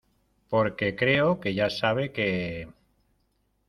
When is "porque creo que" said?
0.49-1.53